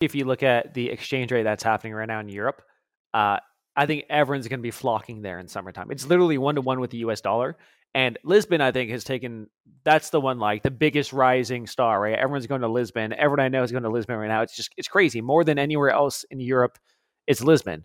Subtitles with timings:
[0.00, 2.62] if you look at the exchange rate that's happening right now in Europe,
[3.14, 3.38] uh,
[3.76, 5.90] I think everyone's going to be flocking there in summertime.
[5.90, 7.56] It's literally one to one with the US dollar.
[7.94, 9.48] And Lisbon, I think, has taken
[9.84, 12.18] that's the one like the biggest rising star, right?
[12.18, 13.12] Everyone's going to Lisbon.
[13.12, 14.42] Everyone I know is going to Lisbon right now.
[14.42, 15.20] It's just it's crazy.
[15.20, 16.78] More than anywhere else in Europe,
[17.26, 17.84] it's Lisbon.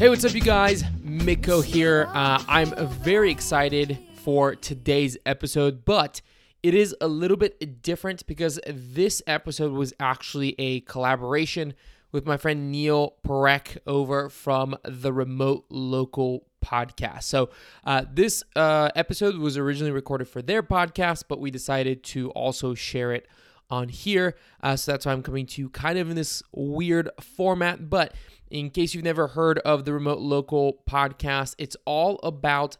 [0.00, 0.82] Hey, what's up, you guys?
[1.04, 2.08] Mitko here.
[2.14, 6.22] Uh, I'm very excited for today's episode, but
[6.62, 11.74] it is a little bit different because this episode was actually a collaboration
[12.12, 17.24] with my friend Neil Perek over from the Remote Local podcast.
[17.24, 17.50] So,
[17.84, 22.72] uh, this uh, episode was originally recorded for their podcast, but we decided to also
[22.72, 23.28] share it
[23.70, 24.34] on here.
[24.62, 27.88] Uh, so that's why I'm coming to you kind of in this weird format.
[27.88, 28.14] But
[28.50, 32.76] in case you've never heard of the Remote Local podcast, it's all about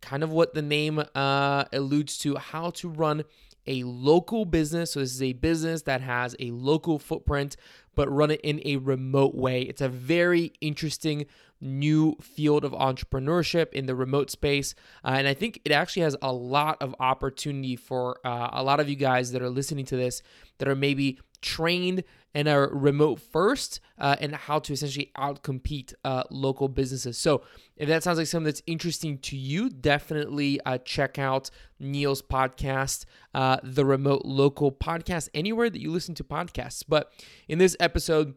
[0.00, 3.24] kind of what the name uh, alludes to how to run
[3.66, 4.92] a local business.
[4.92, 7.56] So, this is a business that has a local footprint,
[7.96, 9.62] but run it in a remote way.
[9.62, 11.26] It's a very interesting
[11.60, 14.74] new field of entrepreneurship in the remote space.
[15.04, 18.78] Uh, and I think it actually has a lot of opportunity for uh, a lot
[18.78, 20.22] of you guys that are listening to this
[20.58, 22.04] that are maybe trained
[22.36, 27.16] and are remote first uh, and how to essentially outcompete uh, local businesses.
[27.16, 27.42] So,
[27.78, 33.06] if that sounds like something that's interesting to you, definitely uh, check out Neil's podcast,
[33.34, 36.84] uh, the Remote Local Podcast, anywhere that you listen to podcasts.
[36.86, 37.10] But
[37.48, 38.34] in this episode,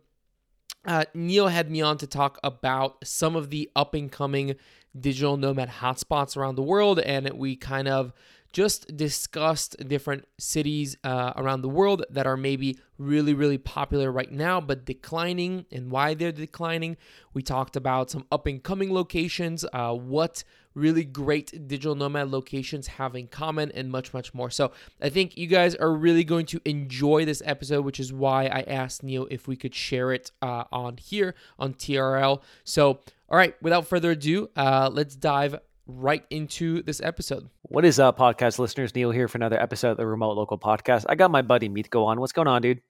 [0.85, 4.55] uh, Neil had me on to talk about some of the up and coming
[4.97, 8.13] digital nomad hotspots around the world, and we kind of
[8.51, 14.31] just discussed different cities uh, around the world that are maybe really, really popular right
[14.31, 16.97] now, but declining and why they're declining.
[17.33, 22.87] We talked about some up and coming locations, uh, what really great digital nomad locations
[22.87, 24.49] have in common, and much, much more.
[24.49, 24.71] So
[25.01, 28.61] I think you guys are really going to enjoy this episode, which is why I
[28.61, 32.41] asked Neil if we could share it uh, on here on TRL.
[32.63, 32.99] So,
[33.29, 37.49] all right, without further ado, uh, let's dive right into this episode.
[37.63, 38.93] What is up, podcast listeners?
[38.93, 41.05] Neil here for another episode of the Remote Local Podcast.
[41.09, 42.19] I got my buddy Mitko on.
[42.19, 42.81] What's going on, dude?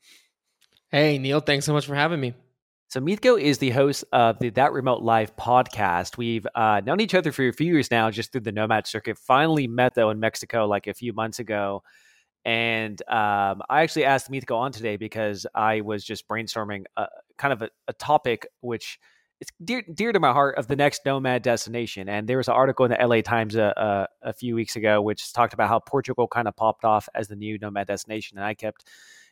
[0.92, 2.34] Hey, Neil, thanks so much for having me.
[2.90, 6.18] So Mitko is the host of the That Remote Life podcast.
[6.18, 9.18] We've uh, known each other for a few years now, just through the Nomad circuit.
[9.18, 11.84] Finally met though in Mexico like a few months ago,
[12.44, 17.08] and um, I actually asked Mitko on today because I was just brainstorming a,
[17.38, 19.00] kind of a, a topic which
[19.40, 22.10] it's dear dear to my heart of the next nomad destination.
[22.10, 25.02] And there was an article in the LA Times a, a, a few weeks ago
[25.02, 28.46] which talked about how Portugal kind of popped off as the new nomad destination, and
[28.46, 28.86] I kept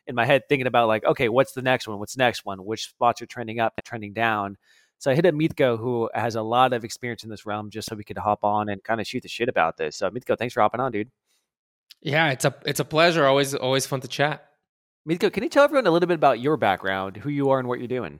[0.08, 2.00] in my head thinking about like, okay, what's the next one?
[2.00, 2.64] What's the next one?
[2.66, 4.58] Which spots are trending up, trending down?
[5.00, 7.90] So I hit up Mitko, who has a lot of experience in this realm, just
[7.90, 9.98] so we could hop on and kind of shoot the shit about this.
[9.98, 11.12] So Mitko, thanks for hopping on, dude.
[12.02, 13.26] Yeah, it's a it's a pleasure.
[13.26, 14.46] Always always fun to chat.
[15.08, 17.68] Mitko, can you tell everyone a little bit about your background, who you are, and
[17.68, 18.20] what you're doing?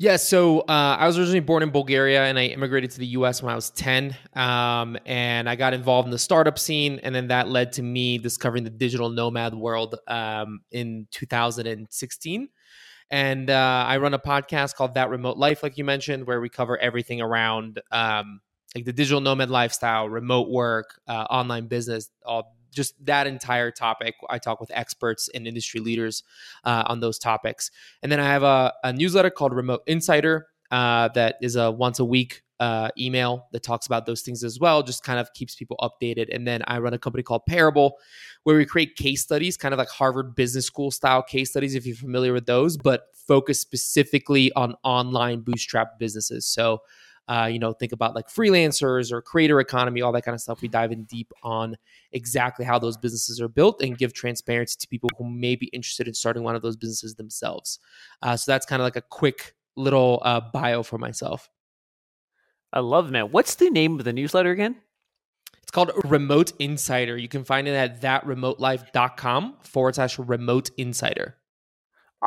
[0.00, 3.42] Yeah, so uh, I was originally born in Bulgaria and I immigrated to the US
[3.42, 4.16] when I was 10.
[4.34, 7.00] Um, and I got involved in the startup scene.
[7.02, 12.48] And then that led to me discovering the digital nomad world um, in 2016.
[13.10, 16.48] And uh, I run a podcast called That Remote Life, like you mentioned, where we
[16.48, 18.40] cover everything around um,
[18.74, 24.14] like the digital nomad lifestyle, remote work, uh, online business, all just that entire topic.
[24.28, 26.22] I talk with experts and industry leaders
[26.64, 27.70] uh, on those topics.
[28.02, 31.98] And then I have a, a newsletter called Remote Insider uh, that is a once
[31.98, 35.54] a week uh, email that talks about those things as well, just kind of keeps
[35.54, 36.34] people updated.
[36.34, 37.98] And then I run a company called Parable
[38.42, 41.86] where we create case studies, kind of like Harvard Business School style case studies, if
[41.86, 46.46] you're familiar with those, but focus specifically on online bootstrap businesses.
[46.46, 46.80] So,
[47.28, 50.62] uh, you know, think about like freelancers or creator economy, all that kind of stuff.
[50.62, 51.76] We dive in deep on
[52.12, 56.08] exactly how those businesses are built and give transparency to people who may be interested
[56.08, 57.78] in starting one of those businesses themselves.
[58.22, 61.50] Uh, so that's kind of like a quick little uh, bio for myself.
[62.72, 63.26] I love man.
[63.26, 64.76] What's the name of the newsletter again?
[65.62, 67.18] It's called Remote Insider.
[67.18, 71.36] You can find it at thatremotelife.com forward slash remote insider.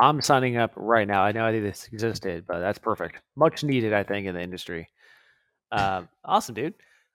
[0.00, 1.22] I'm signing up right now.
[1.22, 3.20] I know I think this existed, but that's perfect.
[3.36, 4.88] Much needed, I think, in the industry.
[5.70, 6.74] Um, awesome, dude.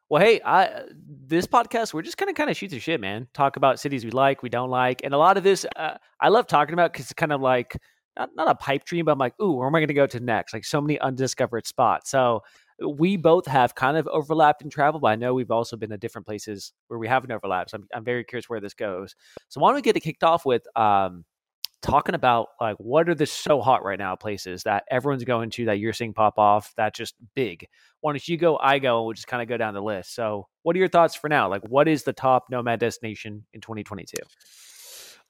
[0.10, 0.84] Well, hey, I
[1.28, 3.28] this podcast we're just kind of kind of shoot the shit, man.
[3.34, 6.30] Talk about cities we like, we don't like, and a lot of this uh, I
[6.30, 7.78] love talking about because it's kind of like
[8.18, 10.08] not not a pipe dream, but I'm like, ooh, where am I going to go
[10.08, 10.54] to next?
[10.54, 12.10] Like so many undiscovered spots.
[12.10, 12.42] So
[12.88, 15.98] we both have kind of overlapped in travel, but I know we've also been to
[15.98, 17.72] different places where we haven't overlapped.
[17.72, 19.14] So I'm I'm very curious where this goes.
[19.50, 21.26] So why don't we get it kicked off with um
[21.88, 25.66] talking about like what are the so hot right now places that everyone's going to
[25.66, 27.68] that you're seeing pop off that just big.
[28.02, 28.58] Why don't you go?
[28.58, 28.98] I go.
[28.98, 30.14] and We'll just kind of go down the list.
[30.14, 31.50] So, what are your thoughts for now?
[31.50, 34.18] Like, what is the top nomad destination in 2022?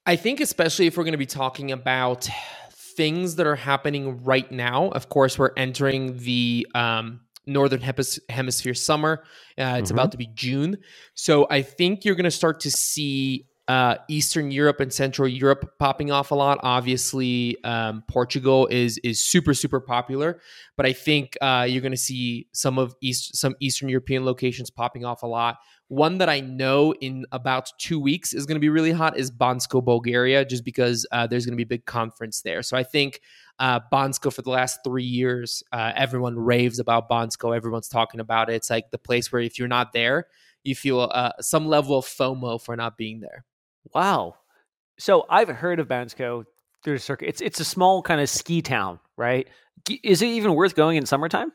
[0.06, 2.30] I think, especially if we're going to be talking about
[2.71, 4.89] things that are happening right now.
[4.89, 7.81] Of course, we're entering the um, northern
[8.30, 9.24] hemisphere summer.
[9.57, 9.95] Uh, it's Mhm.
[9.95, 10.77] about to be June,
[11.13, 15.78] so I think you're going to start to see uh, Eastern Europe and Central Europe
[15.78, 16.60] popping off a lot.
[16.64, 20.40] Obviously, um, Portugal is is super super popular,
[20.78, 24.69] but I think uh, you're going to see some of East some Eastern European locations
[24.69, 25.58] popping off a lot.
[25.90, 29.31] One that I know in about two weeks is going to be really hot is
[29.31, 32.62] Bansko, Bulgaria, just because uh, there's going to be a big conference there.
[32.62, 33.22] So I think
[33.60, 37.56] uh, for the last three years, uh, everyone raves about Bansko.
[37.56, 38.56] Everyone's talking about it.
[38.56, 40.28] It's like the place where if you're not there,
[40.63, 43.46] you feel uh, some level of FOMO for not being there.
[43.94, 44.36] Wow.
[45.00, 46.45] So I've heard of Bansko.
[46.84, 47.30] There's circuit.
[47.30, 49.48] It's it's a small kind of ski town, right?
[50.04, 51.51] Is it even worth going in summertime?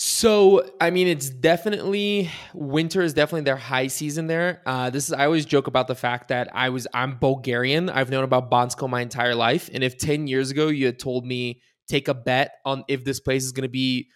[0.00, 4.62] So, I mean, it's definitely winter is definitely their high season there.
[4.64, 7.90] Uh, this is I always joke about the fact that I was I'm Bulgarian.
[7.90, 11.26] I've known about Bansko my entire life, and if ten years ago you had told
[11.26, 14.08] me take a bet on if this place is going to be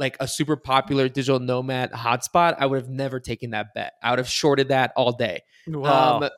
[0.00, 3.92] like a super popular digital nomad hotspot, I would have never taken that bet.
[4.02, 5.42] I would have shorted that all day.
[6.24, 6.30] Um,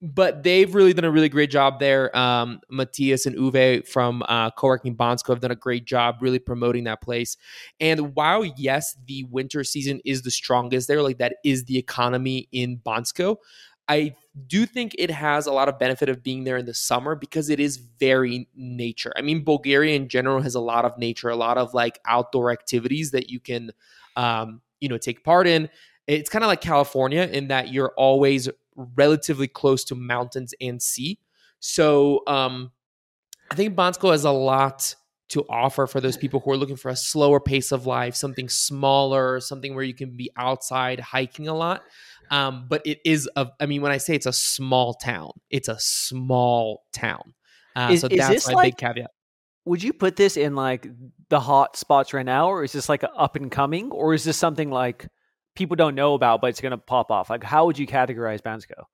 [0.00, 2.16] but they've really done a really great job there.
[2.16, 6.84] Um, Matthias and Uwe from uh, Co-working Bansko have done a great job really promoting
[6.84, 7.36] that place.
[7.80, 12.48] And while yes, the winter season is the strongest there, like that is the economy
[12.52, 13.38] in Bansko.
[13.88, 14.14] I
[14.46, 17.48] do think it has a lot of benefit of being there in the summer because
[17.48, 19.12] it is very nature.
[19.16, 22.52] I mean, Bulgaria in general has a lot of nature, a lot of like outdoor
[22.52, 23.72] activities that you can,
[24.16, 25.68] um, you know, take part in.
[26.06, 31.18] It's kind of like California in that you're always relatively close to mountains and sea.
[31.60, 32.70] So um,
[33.50, 34.94] I think Bansko has a lot
[35.30, 38.48] to offer for those people who are looking for a slower pace of life, something
[38.48, 41.82] smaller, something where you can be outside hiking a lot.
[42.30, 45.68] Um, but it is a, I mean, when I say it's a small town, it's
[45.68, 47.34] a small town.
[47.76, 49.10] Uh, Is- so is that's my like- big caveat.
[49.64, 50.86] Would you put this in like
[51.28, 54.24] the hot spots right now, or is this like a up and coming, or is
[54.24, 55.06] this something like
[55.56, 57.28] people don't know about but it's going to pop off?
[57.28, 58.84] Like, how would you categorize Bansko?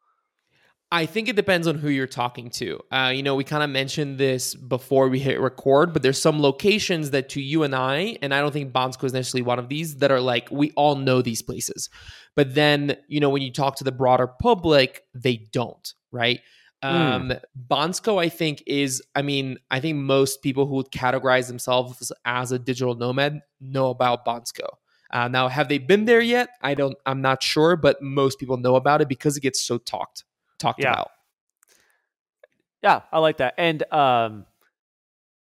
[0.95, 2.79] I think it depends on who you're talking to.
[2.93, 6.41] Uh, you know, we kind of mentioned this before we hit record, but there's some
[6.41, 9.69] locations that to you and I, and I don't think Bansko is necessarily one of
[9.69, 11.91] these, that are like, we all know these places.
[12.37, 16.41] But then, you know, when you talk to the broader public, they don't, right?
[16.81, 17.33] Um,
[17.69, 22.53] Bansko, I think, is, I mean, I think most people who would categorize themselves as
[22.53, 24.69] a digital nomad know about Bansko.
[25.11, 26.51] Uh, now, have they been there yet?
[26.63, 29.79] I don't, I'm not sure, but most people know about it because it gets so
[29.79, 30.23] talked
[30.65, 30.93] talked Yeah.
[30.93, 31.11] about.
[32.83, 33.55] Yeah, I like that.
[33.57, 34.45] And um,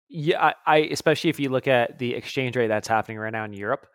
[0.09, 3.44] yeah, I, I especially if you look at the exchange rate that's happening right now
[3.44, 3.87] in Europe,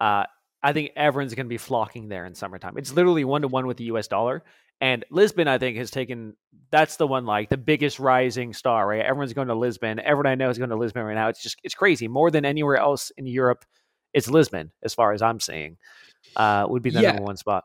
[0.00, 0.24] uh,
[0.62, 2.78] I think everyone's going to be flocking there in summertime.
[2.78, 4.06] It's literally one to one with the U.S.
[4.08, 4.44] dollar.
[4.80, 6.36] And Lisbon, I think, has taken
[6.70, 8.88] that's the one like the biggest rising star.
[8.88, 9.98] Right, everyone's going to Lisbon.
[10.00, 11.28] Everyone I know is going to Lisbon right now.
[11.28, 12.06] It's just it's crazy.
[12.08, 13.64] More than anywhere else in Europe,
[14.12, 15.76] it's Lisbon as far as I'm seeing.
[16.36, 17.08] Uh, would be the Yeah.
[17.12, 17.64] number one spot.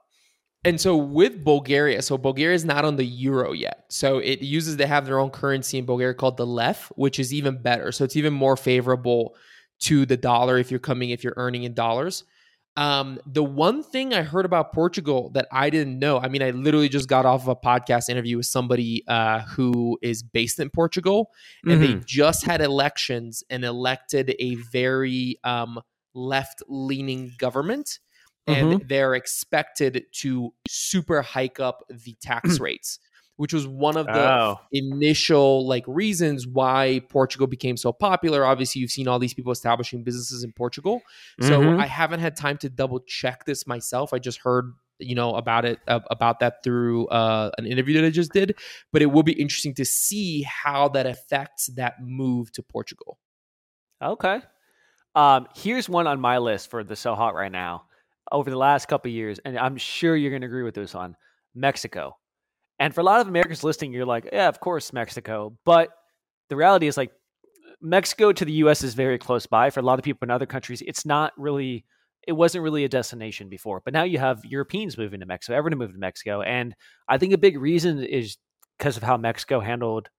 [0.65, 3.85] And so with Bulgaria, so Bulgaria is not on the euro yet.
[3.89, 7.33] So it uses they have their own currency in Bulgaria called the lev, which is
[7.33, 7.91] even better.
[7.91, 9.35] So it's even more favorable
[9.81, 12.25] to the dollar if you're coming if you're earning in dollars.
[12.75, 16.51] Um, the one thing I heard about Portugal that I didn't know, I mean, I
[16.51, 20.69] literally just got off of a podcast interview with somebody uh, who is based in
[20.69, 21.31] Portugal,
[21.65, 25.81] and they just had elections and elected a very um,
[26.13, 27.99] left leaning government.
[28.49, 32.99] And they're expected to super hike up the tax rates,
[33.37, 38.45] which was one of the Oh, initial like reasons why Portugal became so popular.
[38.45, 41.01] Obviously, you've seen all these people establishing businesses in Portugal.
[41.39, 41.77] So Mhm.
[41.77, 44.13] I haven't had time to double check this myself.
[44.13, 48.05] I just heard you know about it uh, about that through uh, an interview that
[48.05, 48.57] I just did.
[48.91, 53.17] But it will be interesting to see how that affects that move to Portugal.
[54.01, 54.41] Okay.
[55.15, 57.85] Um, here's one on my list for the so hot right now.
[58.31, 61.15] Over the last couple years, and I'm sure you're going to agree with this on
[61.55, 62.15] Mexico.
[62.79, 65.57] And for a lot of Americans listening, you're like, yeah, of course, Mexico.
[65.65, 65.89] But
[66.49, 67.11] the reality is, like,
[67.81, 68.83] Mexico to the U.S.
[68.83, 69.69] is very close by.
[69.69, 71.85] For a lot of people in other countries, it's not really.
[72.27, 75.57] It wasn't really a destination before, but now you have Europeans moving to Mexico.
[75.57, 76.75] Everyone moved to Mexico, and
[77.07, 78.37] I think a big reason is
[78.77, 80.09] because of how Mexico handled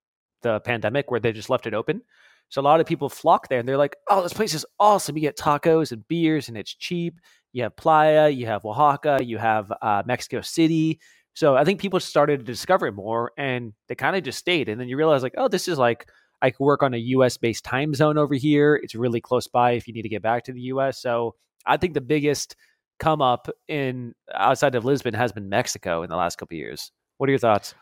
[0.41, 2.01] the pandemic, where they just left it open.
[2.49, 5.15] So a lot of people flock there and they're like, oh, this place is awesome.
[5.15, 7.15] You get tacos and beers and it's cheap.
[7.53, 10.99] You have Playa, you have Oaxaca, you have uh, Mexico City.
[11.33, 14.69] So I think people started to discover it more, and they kind of just stayed.
[14.69, 16.07] And then you realize like, oh, this is like
[16.41, 17.37] I could work on a U.S.
[17.37, 18.79] based time zone over here.
[18.81, 21.01] It's really close by if you need to get back to the U.S.
[21.01, 22.55] So I think the biggest
[22.99, 26.91] come up in outside of Lisbon has been Mexico in the last couple of years.
[27.17, 27.73] What are your thoughts?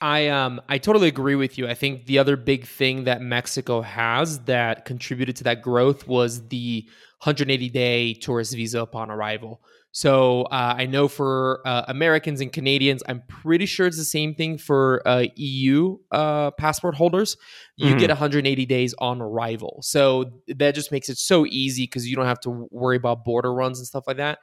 [0.00, 1.66] I um I totally agree with you.
[1.66, 6.46] I think the other big thing that Mexico has that contributed to that growth was
[6.48, 6.88] the
[7.24, 9.60] 180 day tourist visa upon arrival.
[9.90, 14.34] So uh, I know for uh, Americans and Canadians, I'm pretty sure it's the same
[14.34, 17.36] thing for uh, EU uh, passport holders.
[17.76, 17.98] You Mhm.
[17.98, 19.78] get 180 days on arrival.
[19.82, 23.52] So that just makes it so easy because you don't have to worry about border
[23.52, 24.38] runs and stuff like that.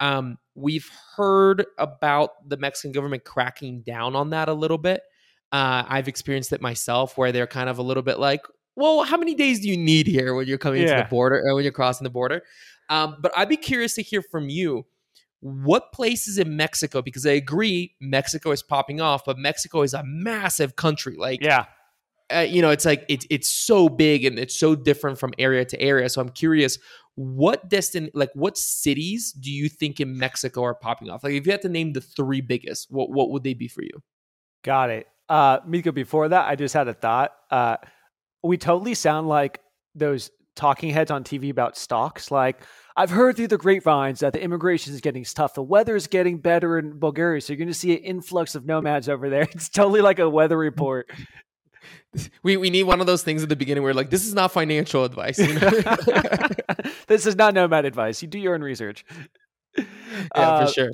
[0.00, 5.00] Um, we've heard about the Mexican government cracking down on that a little bit.
[5.52, 8.42] Uh, I've experienced it myself where they're kind of a little bit like,
[8.76, 11.02] well, how many days do you need here when you're coming to Yeah.
[11.02, 12.42] the border or when you're crossing the border?
[12.88, 14.86] Um, but I'd be curious to hear from you
[15.40, 20.02] what places in Mexico, because I agree Mexico is popping off, but Mexico is a
[20.04, 21.16] massive country.
[21.16, 21.64] Like, Yeah.
[22.34, 25.64] uh, you know, it's like it's it's so big and it's so different from area
[25.64, 26.08] to area.
[26.10, 26.78] So I'm curious,
[27.14, 31.24] what destin like what cities do you think in Mexico are popping off?
[31.24, 33.82] Like, if you had to name the three biggest, what what would they be for
[33.82, 34.02] you?
[34.62, 35.06] Got it.
[35.28, 37.32] Uh, Mitko, before that, I just had a thought.
[37.50, 37.76] Uh,
[38.42, 39.60] we totally sound like
[39.94, 42.30] those talking heads on TV about stocks.
[42.30, 42.60] Like,
[42.96, 45.54] I've heard through the grapevines that the immigration is getting tough.
[45.54, 47.40] The weather is getting better in Bulgaria.
[47.40, 49.42] So you're going to see an influx of nomads over there.
[49.52, 51.10] It's totally like a weather report.
[52.42, 54.50] We we need one of those things at the beginning where like this is not
[54.50, 55.38] financial advice.
[55.38, 55.70] You know?
[57.06, 58.20] this is not nomad advice.
[58.20, 59.04] You do your own research.
[59.78, 59.84] yeah,
[60.34, 60.90] Uh, for sure.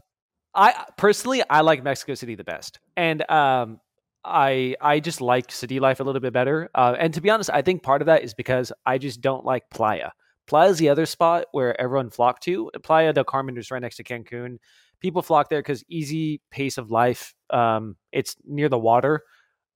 [0.55, 3.81] I personally I like Mexico City the best, and um,
[4.27, 6.69] I I just like city life a little bit better.
[6.75, 9.45] Uh, and to be honest, I think part of that is because I just don't
[9.45, 10.11] like Playa.
[10.47, 12.71] Playa is the other spot where everyone flock to.
[12.83, 14.59] Playa del Carmen is right next to Cancun.
[15.01, 17.35] People flock there because easy pace of life.
[17.51, 19.23] Um, it's near the water,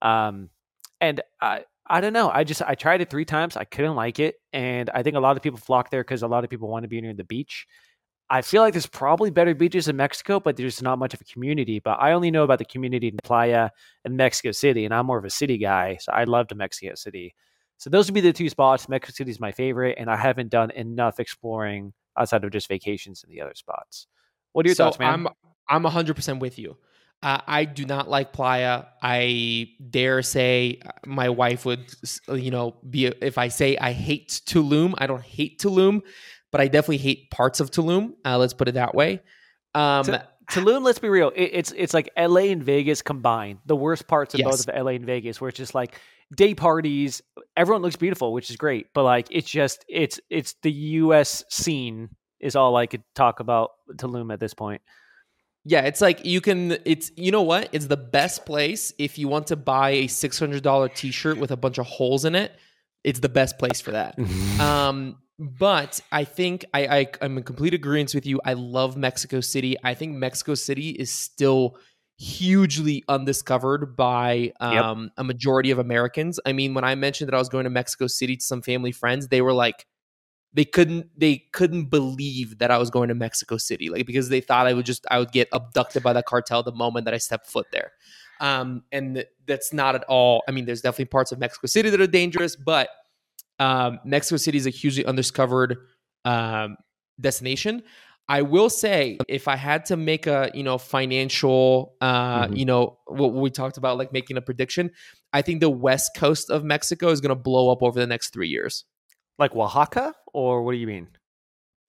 [0.01, 0.49] um,
[0.99, 2.29] and I I don't know.
[2.29, 3.57] I just I tried it three times.
[3.57, 6.27] I couldn't like it, and I think a lot of people flock there because a
[6.27, 7.67] lot of people want to be near the beach.
[8.31, 11.25] I feel like there's probably better beaches in Mexico, but there's not much of a
[11.25, 11.79] community.
[11.79, 13.71] But I only know about the community in Playa
[14.05, 17.35] and Mexico City, and I'm more of a city guy, so I love Mexico City.
[17.77, 18.87] So those would be the two spots.
[18.87, 23.25] Mexico City is my favorite, and I haven't done enough exploring outside of just vacations
[23.25, 24.07] in the other spots.
[24.53, 25.27] What are your so thoughts, man?
[25.67, 26.77] I'm I'm 100% with you.
[27.23, 28.85] Uh, I do not like Playa.
[29.03, 31.93] I dare say uh, my wife would,
[32.29, 34.95] you know, be if I say I hate Tulum.
[34.97, 36.01] I don't hate Tulum,
[36.51, 38.13] but I definitely hate parts of Tulum.
[38.25, 39.21] Uh, let's put it that way.
[39.73, 41.31] Um, So- Tulum, let's be real.
[41.35, 43.59] It, it's it's like LA and Vegas combined.
[43.67, 44.49] The worst parts of Yes.
[44.65, 45.97] both of LA and Vegas, where it's just like
[46.35, 47.21] day parties.
[47.55, 51.45] Everyone looks beautiful, which is great, but like it's just it's it's the U.S.
[51.49, 52.09] scene
[52.41, 54.81] is all I could talk about Tulum at this point.
[55.63, 56.75] yeah, it's like you can.
[56.85, 57.69] It's you know what?
[57.71, 61.37] It's the best place if you want to buy a six hundred dollar T shirt
[61.37, 62.51] with a bunch of holes in it.
[63.05, 64.15] It's the best place for that.
[64.59, 68.39] Um, but I think I, I I'm in complete agreement with you.
[68.45, 69.75] I love Mexico City.
[69.83, 71.77] I think Mexico City is still
[72.19, 76.39] hugely undiscovered by um, a majority of Americans.
[76.45, 78.91] I mean, when I mentioned that I was going to Mexico City to some family
[78.91, 79.87] friends, they were like,
[80.53, 84.41] they couldn't they couldn't believe that I was going to Mexico City, like because they
[84.41, 87.17] thought I would just I would get abducted by the cartel the moment that I
[87.17, 87.93] stepped foot there.
[88.39, 90.43] Um, and that's not at all.
[90.47, 92.89] I mean, there's definitely parts of Mexico City that are dangerous, but
[93.65, 95.77] um, Mexico City is a hugely undiscovered
[96.25, 96.75] um,
[97.19, 97.83] destination.
[98.27, 102.57] I will say, if I had to make a you know financial, uh, Mhm.
[102.59, 104.91] you know what we talked about, like making a prediction,
[105.33, 108.31] I think the west coast of Mexico is going to blow up over the next
[108.33, 108.85] three years.
[109.37, 111.07] Like Oaxaca, or what do you mean?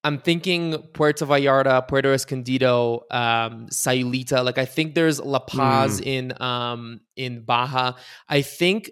[0.05, 4.45] I'm thinking Puerto Vallarta, Puerto Escondido, um, Sayulita.
[4.45, 7.93] Like I think there's La Paz in um, in Baja.
[8.29, 8.91] I think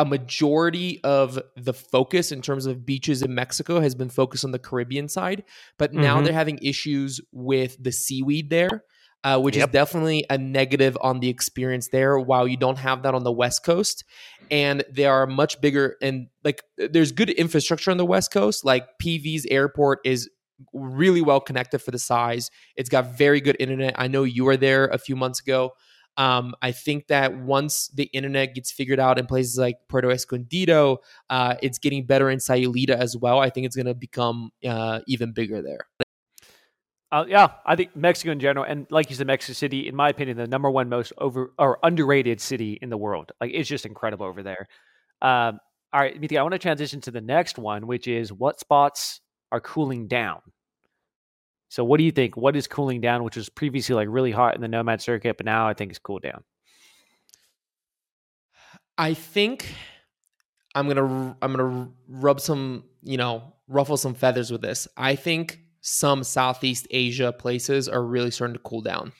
[0.00, 4.50] a majority of the focus in terms of beaches in Mexico has been focused on
[4.50, 5.44] the Caribbean side,
[5.78, 6.24] but now Mhm.
[6.24, 8.82] they're having issues with the seaweed there,
[9.24, 9.68] uh, which Yep.
[9.68, 12.18] is definitely a negative on the experience there.
[12.18, 14.04] While you don't have that on the West Coast,
[14.50, 18.64] and they are much bigger and like there's good infrastructure on the West Coast.
[18.64, 20.30] Like PV's airport is
[20.72, 22.50] really well connected for the size.
[22.74, 23.94] It's got very good internet.
[23.96, 25.72] I know you were there a few months ago.
[26.16, 30.98] Um, I think that once the internet gets figured out in places like Puerto Escondido,
[31.30, 33.38] uh, it's getting better in Sayulita as well.
[33.38, 35.86] I think it's going to become uh, even bigger there.
[37.12, 40.10] Uh, yeah, I think Mexico in general, and like you said, Mexico City, in my
[40.10, 43.32] opinion, the number one most over or underrated city in the world.
[43.40, 44.68] Like it's just incredible over there.
[45.20, 45.58] Um,
[45.92, 49.20] all right, Miti, I want to transition to the next one, which is what spots
[49.50, 50.40] are cooling down.
[51.70, 52.36] So what do you think?
[52.36, 55.46] What is cooling down, which was previously like really hot in the nomad circuit, but
[55.46, 56.42] now I think it's cooled down.
[58.98, 59.72] I think
[60.74, 64.88] I'm gonna I'm gonna rub some you know ruffle some feathers with this.
[64.96, 69.12] I think some Southeast Asia places are really starting to cool down.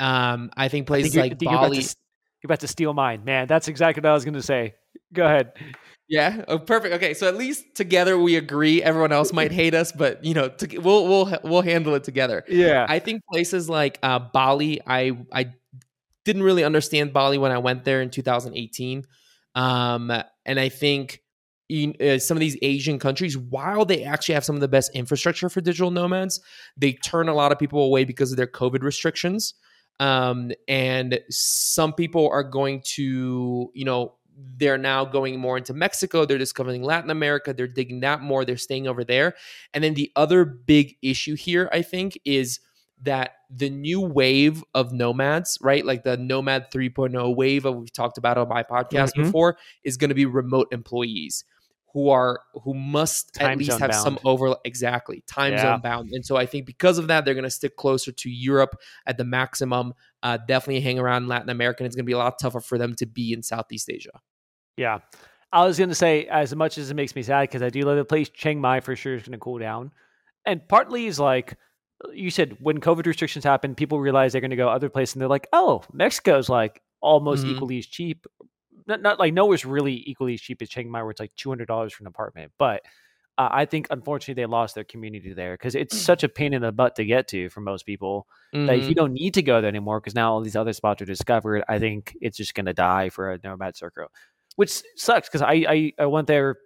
[0.00, 1.82] Um, I think I places think like I think you're about, Bali.
[1.82, 1.96] to,
[2.42, 3.46] you're about to steal mine, man.
[3.46, 4.74] That's exactly what I was going to say.
[5.12, 5.52] Go ahead.
[6.08, 6.44] Yeah.
[6.48, 6.94] Oh, perfect.
[6.96, 7.14] Okay.
[7.14, 8.82] So at least together we agree.
[8.82, 12.44] Everyone else might hate us, but you know, to, we'll we'll we'll handle it together.
[12.48, 12.86] Yeah.
[12.88, 15.52] I think places like uh, Bali, I I
[16.24, 19.04] didn't really understand Bali when I went there in 2018,
[19.54, 20.12] um,
[20.44, 21.22] and I think
[21.68, 24.94] in, uh, some of these Asian countries, while they actually have some of the best
[24.94, 26.40] infrastructure for digital nomads,
[26.76, 29.54] they turn a lot of people away because of their COVID restrictions.
[30.00, 34.16] Um, and some people are going to, you know,
[34.56, 36.24] they're now going more into Mexico.
[36.24, 37.52] They're discovering Latin America.
[37.52, 38.44] They're digging that more.
[38.44, 39.34] They're staying over there.
[39.74, 42.60] And then the other big issue here, I think, is
[43.02, 45.84] that the new wave of nomads, right?
[45.84, 49.24] Like the Nomad 3.0 wave that we've talked about on my podcast Mhm.
[49.24, 51.44] before, is going to be remote employees
[51.92, 54.20] who are who must Time at least have some bound.
[54.26, 55.62] over exactly time Yeah.
[55.62, 56.10] zone bound.
[56.12, 59.18] And so I think because of that, they're going to stick closer to Europe at
[59.18, 59.92] the maximum.
[60.22, 61.82] Uh, definitely hang around Latin America.
[61.82, 64.20] And it's going to be a lot tougher for them to be in Southeast Asia.
[64.76, 65.00] Yeah.
[65.52, 67.82] I was going to say, as much as it makes me sad, because I do
[67.82, 69.90] love the place, Chiang Mai for sure is going to cool down.
[70.46, 71.58] And partly is like,
[72.14, 75.20] you said when COVID restrictions happen, people realize they're going to go other places and
[75.20, 77.50] they're like, oh, Mexico's like almost Mhm.
[77.56, 78.26] equally as cheap.
[78.86, 81.66] Not, not like nowhere's really equally as cheap as Chiang Mai, where it's like $200
[81.92, 82.52] for an apartment.
[82.58, 82.82] But
[83.38, 86.60] uh, I think unfortunately they lost their community there because it's such a pain in
[86.60, 89.60] the butt to get to for most people that if you don't need to go
[89.62, 92.66] there anymore because now all these other spots are discovered, I think it's just going
[92.66, 94.08] to die for a nomad circle,
[94.56, 96.58] which sucks because I, I I went there,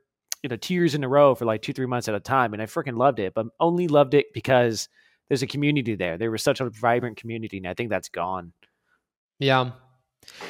[0.42, 2.52] you know, two years in a row for like two three months at a time,
[2.52, 4.88] and I freaking loved it, but only loved it because
[5.28, 6.18] there's a community there.
[6.18, 8.52] There was such a vibrant community, and I think that's gone.
[9.38, 9.70] Yeah.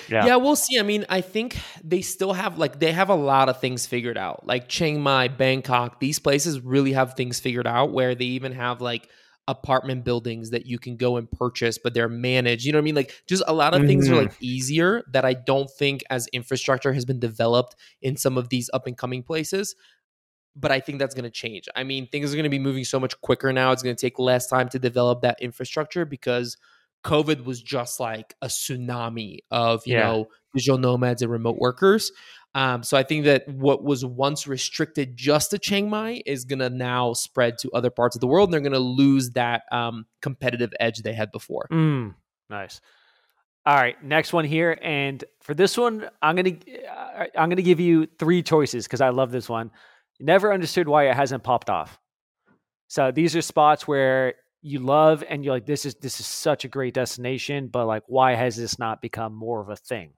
[0.09, 0.27] Yeah.
[0.27, 0.37] yeah.
[0.37, 0.79] we'll see.
[0.79, 4.19] I mean, I think they still have like they have a lot of things figured
[4.19, 4.47] out.
[4.47, 8.81] Like Chiang Mai, Bangkok, these places really have things figured out where they even have
[8.81, 9.09] like
[9.49, 12.65] apartment buildings that you can go and purchase, but they're managed.
[12.65, 12.95] You know what I mean?
[12.97, 14.45] Like just a lot of things are like mm-hmm.
[14.45, 18.87] easier that I don't think as infrastructure has been developed in some of these up
[18.87, 19.77] and coming places.
[20.59, 21.69] But I think that's going to change.
[21.77, 23.73] I mean, things are going to be moving so much quicker now.
[23.73, 26.57] It's going to take less time to develop that infrastructure because
[27.07, 30.07] COVID was just like a tsunami of you Yeah.
[30.07, 32.11] know digital nomads and remote workers.
[32.55, 36.61] Um, so I think that what was once restricted just to Chiang Mai is going
[36.61, 39.65] to now spread to other parts of the world, and they're going to lose that
[39.71, 41.67] um, competitive edge they had before.
[41.71, 42.15] Mm,
[42.49, 42.81] nice.
[43.67, 46.57] All right, next one here, and for this one, I'm gonna
[46.91, 49.71] uh, I'm gonna give you three choices because I love this one.
[50.21, 51.99] Never understood why it hasn't popped off.
[52.89, 54.35] So these are spots where
[54.67, 58.03] you love and you're like, this is this is such a great destination, but like,
[58.09, 60.13] why has this not become more of a thing?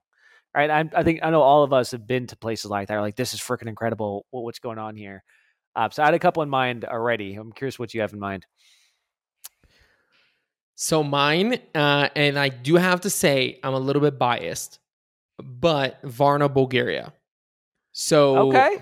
[0.55, 0.71] Right?
[0.71, 2.97] I, I think I know all of us have been to places like that.
[2.97, 4.25] Like, this is freaking incredible.
[4.31, 5.23] What, what's going on here?
[5.75, 7.35] Uh, so I had a couple in mind already.
[7.35, 8.47] I'm curious what you have in mind.
[10.73, 14.79] So mine, uh, and I do have to say, I'm a little bit biased,
[15.37, 17.13] but Varna, Bulgaria.
[17.91, 18.79] So Okay.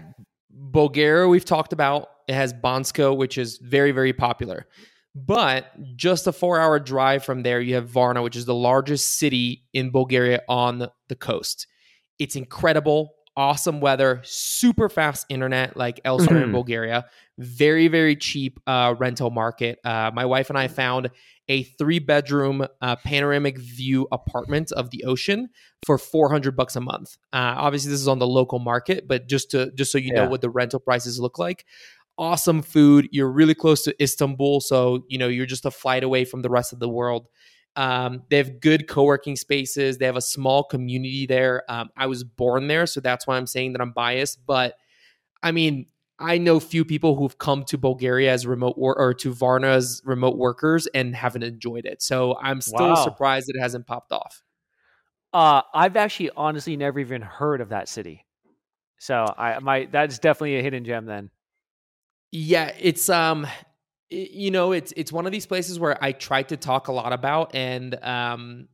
[0.49, 2.10] Bulgaria, we've talked about.
[2.30, 4.67] It has Bansko, which is very, very popular.
[5.25, 9.17] But just a four hour drive from there, you have Varna, which is the largest
[9.17, 11.65] city in Bulgaria on the coast.
[12.19, 16.53] It's incredible, awesome weather, super fast internet, like elsewhere in Mhm.
[16.53, 17.06] Bulgaria.
[17.39, 19.80] Very, very cheap uh, rental market.
[19.84, 21.10] Uh, my wife and I found
[21.49, 25.49] a three bedroom uh, panoramic view apartment of the ocean
[25.86, 27.15] for 400 bucks a month.
[27.32, 30.23] Uh, obviously this is on the local market, but just to just so you know
[30.30, 31.65] what the rental prices look like.
[32.17, 33.10] Awesome food.
[33.12, 36.49] You're really close to Istanbul, so you know you're just a flight away from the
[36.49, 37.27] rest of the world.
[37.75, 39.99] Um, they have good co-working spaces.
[39.99, 41.63] They have a small community there.
[41.69, 44.43] Um, I was born there, so that's why I'm saying that I'm biased.
[44.47, 44.77] But
[45.43, 45.86] I mean,
[46.19, 50.01] I know few people who've come to Bulgaria as remote wor- or to Varna as
[50.03, 52.01] remote workers and haven't enjoyed it.
[52.01, 53.03] So I'm still Wow.
[53.03, 54.41] surprised that it hasn't popped off.
[55.34, 58.25] Uh, I've actually honestly never even heard of that city.
[58.97, 61.30] So I my that's definitely a hidden gem then.
[62.31, 63.47] Yeah, it's um
[64.09, 67.13] you know, it's it's one of these places where I tried to talk a lot
[67.13, 68.67] about and um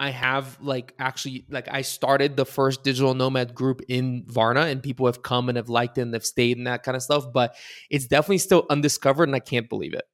[0.00, 4.82] I have like actually like I started the first digital nomad group in Varna and
[4.82, 7.32] people have come and have liked it and have stayed and that kind of stuff,
[7.32, 7.56] but
[7.90, 10.04] it's definitely still undiscovered and I can't believe it.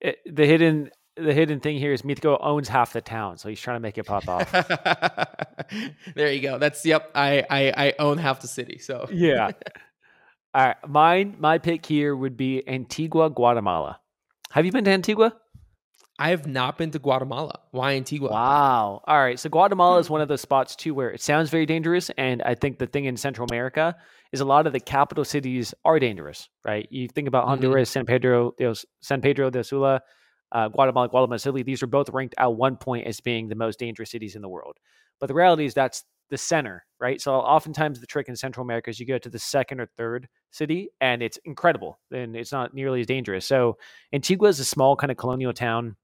[0.00, 3.60] It, the hidden the hidden thing here is Mitko owns half the town, so he's
[3.60, 4.50] trying to make it pop off.
[6.14, 6.58] there you go.
[6.58, 7.10] That's yep.
[7.14, 8.78] I, I I own half the city.
[8.78, 9.50] So yeah.
[10.52, 14.00] All right, mine my pick here would be Antigua, Guatemala.
[14.50, 15.36] Have you been to Antigua?
[16.18, 17.60] I have not been to Guatemala.
[17.70, 18.30] Why Antigua?
[18.30, 19.00] Wow.
[19.06, 19.38] All right.
[19.38, 22.54] So Guatemala is one of those spots too where it sounds very dangerous, and I
[22.56, 23.96] think the thing in Central America
[24.32, 26.86] is a lot of the capital cities are dangerous, right?
[26.90, 27.50] You think about Mhm.
[27.50, 30.02] Honduras, San Pedro, de, San Pedro de Sula,
[30.52, 31.62] uh, Guatemala, Guatemala City.
[31.62, 34.48] These are both ranked at one point as being the most dangerous cities in the
[34.48, 34.76] world.
[35.20, 37.20] But the reality is that's the center, right?
[37.20, 40.28] So oftentimes the trick in Central America is you go to the second or third
[40.50, 43.46] city, and it's incredible, and it's not nearly as dangerous.
[43.46, 43.76] So
[44.12, 45.96] Antigua is a small kind of colonial town.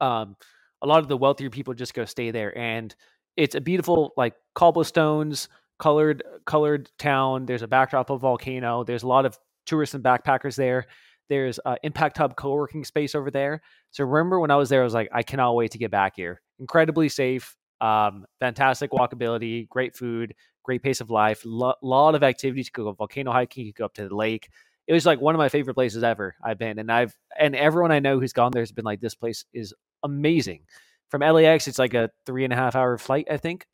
[0.00, 0.36] Um,
[0.82, 2.94] a lot of the wealthier people just go stay there and
[3.36, 7.46] it's a beautiful like cobblestones colored colored town.
[7.46, 8.84] There's a backdrop of a volcano.
[8.84, 10.86] There's a lot of tourists and backpackers there.
[11.28, 13.60] There's uh, impact hub co-working space over there.
[13.90, 16.14] So remember when i was there i was like i cannot wait to get back
[16.16, 16.40] here.
[16.58, 22.66] Incredibly safe um, fantastic walkability great food great pace of life lo- lot of activities
[22.66, 24.48] you could go volcano hiking you could go up to the lake
[24.86, 27.92] it was like one of my favorite places ever i've been and i've and everyone
[27.92, 29.72] i know who's gone there has been like this place is
[30.06, 30.62] amazing.
[31.10, 33.66] From LAX, it's like a three and a half hour flight, I think.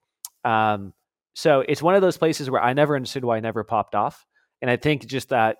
[0.44, 0.92] Um,
[1.34, 4.26] so it's one of those places where I never understood why I never popped off.
[4.60, 5.58] And I think just that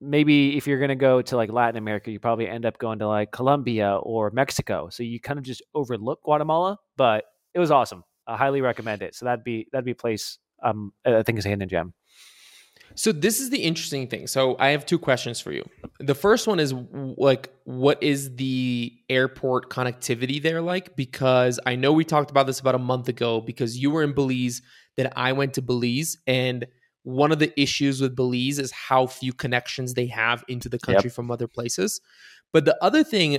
[0.00, 2.98] maybe if you're going to go to like Latin America, you probably end up going
[2.98, 4.88] to like Colombia or Mexico.
[4.90, 8.04] So you kind of just overlook Guatemala, but it was awesome.
[8.26, 9.14] I highly recommend it.
[9.14, 11.94] So that'd be that'd be a place um I think is a hidden gem.
[12.94, 14.26] So this is the interesting thing.
[14.26, 15.64] So I have two questions for you.
[16.00, 21.92] The first one is like what is the airport connectivity there like because I know
[21.92, 24.62] we talked about this about a month ago because you were in Belize
[24.96, 26.66] that I went to Belize and
[27.04, 31.10] one of the issues with Belize is how few connections they have into the country
[31.10, 32.00] from other places.
[32.52, 33.38] But the other thing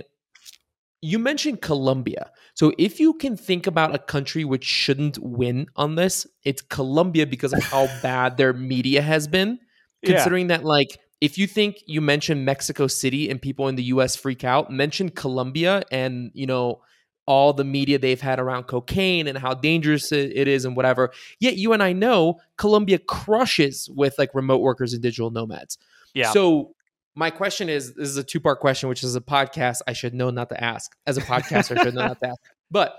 [1.04, 2.32] you mentioned Colombia.
[2.54, 7.28] So if you can think about a country which shouldn't win on this, it's Colombia
[7.28, 9.60] because of how bad their media has been.
[10.02, 10.14] Yeah.
[10.14, 14.16] Considering that, like, if you think you mention Mexico City and people in the US
[14.16, 16.82] freak out, mention Colombia and, you know,
[17.26, 21.12] all the media they've had around cocaine and how dangerous it is and whatever.
[21.40, 25.78] Yet you and I know Colombia crushes with like remote workers and digital nomads.
[26.14, 26.32] Yeah.
[26.32, 26.76] So
[27.16, 30.14] my question is this is a two part question, which is a podcast I should
[30.14, 30.96] know not to ask.
[31.06, 32.40] As a podcaster, I should know not to ask.
[32.72, 32.96] But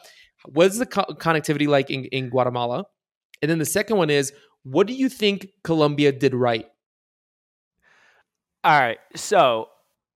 [0.47, 2.85] what is the co- connectivity like in, in Guatemala?
[3.43, 6.67] And then the second one is what do you think Colombia did right?
[8.63, 8.99] All right.
[9.17, 9.69] So,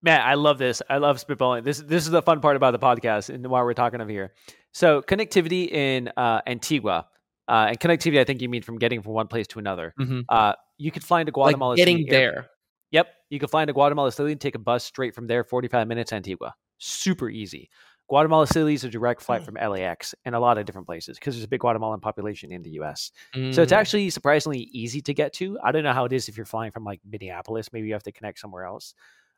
[0.02, 0.80] man, I love this.
[0.88, 1.64] I love spitballing.
[1.64, 4.32] This this is the fun part about the podcast and why we're talking of here.
[4.72, 7.06] So, connectivity in uh, Antigua,
[7.48, 9.92] uh, and connectivity, I think you mean from getting from one place to another.
[9.98, 10.24] Mhm.
[10.28, 11.70] Uh, you could fly into Guatemala.
[11.70, 12.48] like getting there.
[12.90, 15.86] Yep, you can fly into Guatemala City and take a bus straight from there, forty-five
[15.88, 16.54] minutes Antigua.
[16.78, 17.68] Super easy.
[18.08, 21.34] Guatemala City is a direct flight from LAX and a lot of different places because
[21.34, 23.10] there's a big Guatemalan population in the U.S.
[23.34, 23.76] So it's Mm.
[23.76, 25.58] actually surprisingly easy to get to.
[25.62, 27.70] I don't know how it is if you're flying from like Minneapolis.
[27.70, 28.94] Maybe you have to connect somewhere else.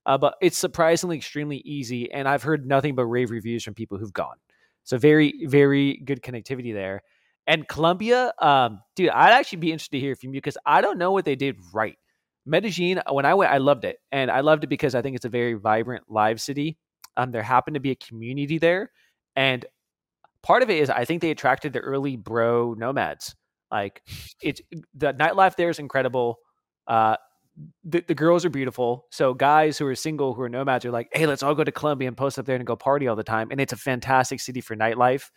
[0.06, 2.12] Uh, but it's surprisingly extremely easy.
[2.12, 4.36] And I've heard nothing but rave reviews from people who've gone.
[4.84, 7.02] So very, very good connectivity there.
[7.48, 10.96] And Colombia, um, dude, I'd actually be interested to hear from you because I don't
[10.96, 11.98] know what they did right.
[12.46, 13.98] Medellin, when I went, I loved it.
[14.12, 16.78] And I loved it because I think it's a very vibrant, live city.
[17.16, 18.90] Um, there happened to be a community there.
[19.36, 19.64] And
[20.42, 23.34] part of it is I think they attracted the early bro nomads.
[23.70, 24.02] Like
[24.42, 24.60] it's
[24.94, 26.38] the nightlife there is incredible.
[26.86, 27.16] Uh,
[27.84, 29.06] the, the girls are beautiful.
[29.10, 31.72] So guys who are single, who are nomads, are like, hey, let's all go to
[31.72, 33.48] Colombia and post up there and go party all the time.
[33.50, 35.30] And it's a fantastic city for nightlife.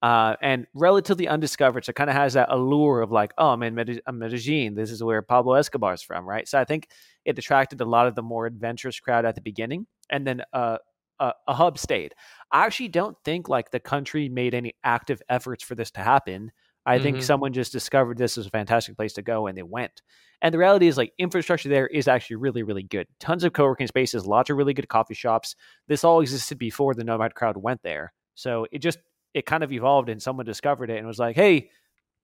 [0.00, 1.84] Uh, and relatively undiscovered.
[1.84, 4.74] So it kind of has that allure of like, oh, I'm in Medellin.
[4.74, 6.46] This is where Pablo Escobar's from, right?
[6.46, 6.88] So I think
[7.24, 9.86] it attracted a lot of the more adventurous crowd at the beginning.
[10.08, 10.78] And then uh,
[11.18, 12.14] a, a hub stayed.
[12.52, 16.52] I actually don't think like the country made any active efforts for this to happen.
[16.86, 17.22] I think Mhm.
[17.24, 20.00] someone just discovered this as a fantastic place to go and they went.
[20.40, 23.08] And the reality is like infrastructure there is actually really, really good.
[23.18, 25.56] Tons of co-working spaces, lots of really good coffee shops.
[25.88, 28.12] This all existed before the nomad crowd went there.
[28.36, 28.98] So it just
[29.34, 31.70] it kind of evolved and someone discovered it and was like, hey,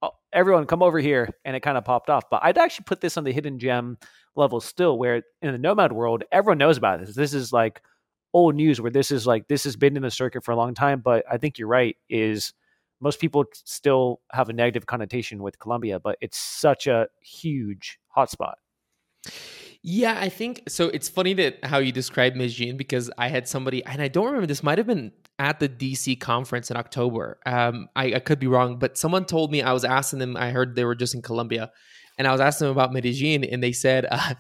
[0.02, 1.28] oh, everyone come over here.
[1.44, 2.24] And it kind of popped off.
[2.30, 3.98] But I'd actually put this on the hidden gem
[4.36, 7.14] level still, where in the nomad world, everyone knows about this.
[7.14, 7.82] This is like
[8.32, 10.74] old news where this is like this has been in the circuit for a long
[10.74, 11.00] time.
[11.00, 12.52] But I think you're right, is
[13.00, 18.54] most people still have a negative connotation with Colombia, but it's such a huge hotspot.
[19.86, 20.88] Yeah, I think so.
[20.88, 24.46] It's funny that how you described Medellin because I had somebody, and I don't remember.
[24.46, 27.38] This might have been at the DC conference in October.
[27.44, 30.38] Um, I, I could be wrong, but someone told me I was asking them.
[30.38, 31.70] I heard they were just in Colombia,
[32.16, 34.32] and I was asking them about Medellin, and they said, uh,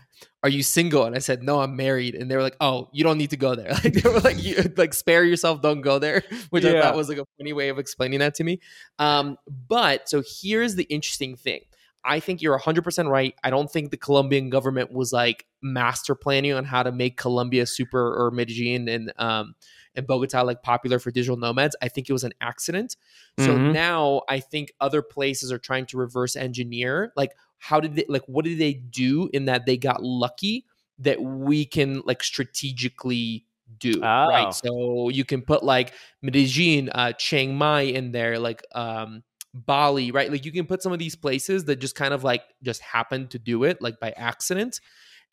[0.42, 3.04] "Are you single?" And I said, "No, I'm married." And they were like, "Oh, you
[3.04, 5.98] don't need to go there." Like they were like, you, "Like spare yourself, don't go
[5.98, 8.60] there," which I thought was like a funny way of explaining that to me.
[8.98, 9.36] Um,
[9.68, 11.60] but so here's the interesting thing.
[12.04, 13.34] I think you're 100% right.
[13.42, 17.66] I don't think the Colombian government was like master planning on how to make Colombia
[17.66, 19.54] super or Medellin and um
[19.96, 21.76] and Bogota like popular for digital nomads.
[21.80, 22.96] I think it was an accident.
[23.38, 23.72] So Mhm.
[23.72, 27.12] now I think other places are trying to reverse engineer.
[27.16, 28.24] Like, how did they like?
[28.26, 30.66] What did they do in that they got lucky
[30.98, 33.46] that we can like strategically
[33.78, 34.26] do Oh.
[34.28, 34.52] right?
[34.54, 39.22] So you can put like Medellin, uh, Chiang Mai in there, like um,
[39.54, 40.30] Bali, right?
[40.30, 43.28] Like you can put some of these places that just kind of like just happen
[43.28, 44.80] to do it, like by accident,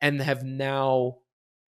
[0.00, 1.16] and have now,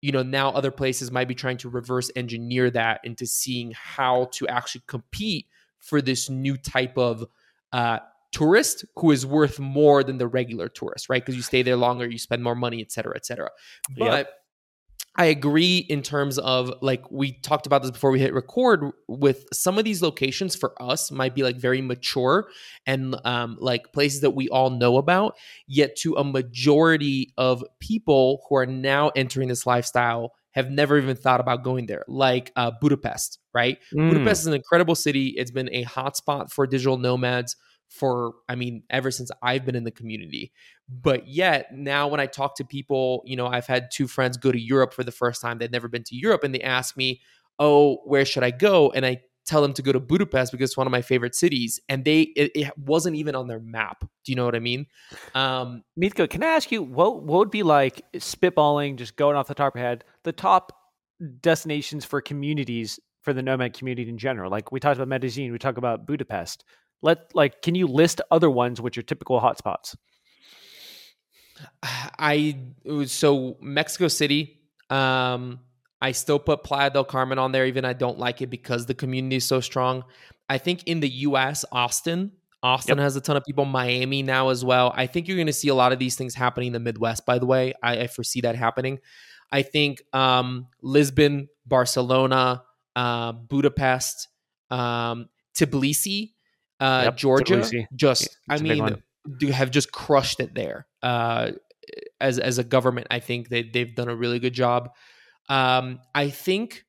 [0.03, 4.29] you know, now other places might be trying to reverse engineer that into seeing how
[4.33, 5.47] to actually compete
[5.79, 7.25] for this new type of
[7.73, 7.99] uh,
[8.33, 11.23] tourist who is worth more than the regular tourist, right?
[11.23, 13.51] Because you stay there longer, you spend more money, et cetera, et cetera.
[13.97, 14.29] But Yep.
[15.14, 19.44] I agree in terms of like we talked about this before we hit record with
[19.53, 22.48] some of these locations for us might be like very mature
[22.87, 28.42] and um, like places that we all know about, yet to a majority of people
[28.48, 32.70] who are now entering this lifestyle have never even thought about going there, like uh,
[32.81, 33.79] Budapest, right?
[33.94, 34.11] Mm.
[34.11, 35.35] Budapest is an incredible city.
[35.37, 37.57] It's been a hotspot for digital nomads
[37.92, 40.52] for, I mean, ever since I've been in the community.
[40.88, 44.50] But yet, now when I talk to people, you know, I've had two friends go
[44.50, 45.59] to Europe for the first time.
[45.59, 47.20] They'd never been to Europe and they ask me,
[47.59, 48.90] Oh, where should I go?
[48.90, 51.78] And I tell them to go to Budapest because it's one of my favorite cities.
[51.88, 54.00] And they, it, it wasn't even on their map.
[54.00, 54.87] Do you know what I mean?
[55.35, 59.48] Um, Mitko, can I ask you what what would be like spitballing, just going off
[59.48, 60.72] the top of your head, the top
[61.40, 64.50] destinations for communities for the nomad community in general?
[64.50, 66.64] Like we talked about Medellin, we talk about Budapest.
[67.03, 69.97] Let like, can you list other ones which are typical hotspots?
[71.83, 72.59] I
[73.07, 74.61] so Mexico City.
[74.91, 75.61] Um,
[76.01, 78.95] I still put Playa del Carmen on there, even I don't like it because the
[78.95, 80.05] community is so strong.
[80.49, 83.03] I think in the U.S., Austin, Austin Yep.
[83.05, 83.65] has a ton of people.
[83.65, 84.93] Miami now as well.
[84.97, 87.25] I think you're going to see a lot of these things happening in the Midwest.
[87.25, 88.99] By the way, I, I foresee that happening.
[89.51, 92.65] I think um, Lisbon, Barcelona,
[92.97, 94.29] uh, Budapest,
[94.71, 96.32] um, Tbilisi,
[96.83, 97.57] uh, Yep, Georgia.
[97.57, 97.85] Just, Yeah,
[98.49, 99.03] I it's a big mean,
[99.38, 100.87] do have just crushed it there.
[101.03, 101.53] Uh,
[102.21, 104.90] as as a government, I think they they've done a really good job.
[105.49, 106.85] Um, I think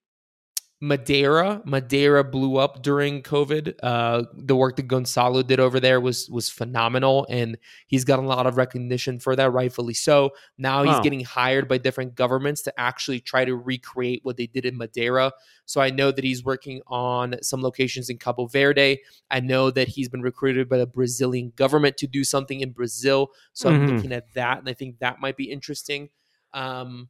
[0.84, 3.76] Madeira, Madeira blew up during COVID.
[3.82, 8.22] Uh, the work that Gonçalo did over there was was phenomenal, and he's got a
[8.22, 10.32] lot of recognition for that, rightfully so.
[10.58, 11.02] Now he's Wow.
[11.04, 15.32] getting hired by different governments to actually try to recreate what they did in Madeira.
[15.63, 19.00] So I know that he's working on some locations in Cabo Verde.
[19.32, 23.32] I know that he's been recruited by the Brazilian government to do something in Brazil.
[23.54, 23.88] So I'm Mhm.
[23.88, 26.10] looking at that, and I think that might be interesting.
[26.54, 27.08] Um,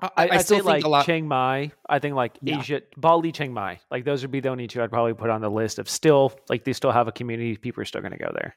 [0.00, 1.06] I, I, I still think like a lot.
[1.06, 1.72] Chiang Mai.
[1.88, 2.60] I think like Yeah.
[2.60, 3.80] Asia, Bali, Chiang Mai.
[3.90, 6.38] Like those would be the only two I'd probably put on the list of still
[6.48, 7.56] like they still have a community.
[7.56, 8.56] People are still going to go there.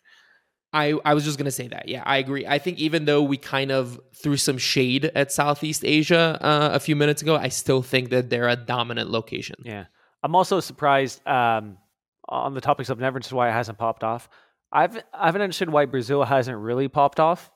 [0.74, 1.90] I, I was just gonna say that.
[1.90, 2.48] Yeah, I agree.
[2.48, 6.80] I think even though we kind of threw some shade at Southeast Asia uh, a
[6.80, 9.56] few minutes ago, I still think that they're a dominant location.
[9.64, 9.86] Yeah.
[10.24, 11.78] I'm also surprised um,
[12.30, 14.30] on the topics of never why it hasn't popped off.
[14.72, 17.52] I've I haven't understood why Brazil hasn't really popped off.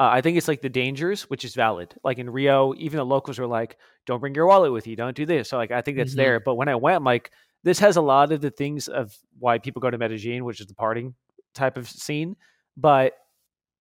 [0.00, 1.94] Uh, I think it's like the dangers, which is valid.
[2.02, 4.96] Like in Rio, even the locals were like, "Don't bring your wallet with you.
[4.96, 6.16] Don't do this." So like I think that's Mhm.
[6.16, 6.40] there.
[6.40, 7.30] But when I went, I'm like
[7.62, 10.66] this has a lot of the things of why people go to Medellin, which is
[10.66, 11.14] the partying
[11.54, 12.36] type of scene.
[12.76, 13.14] But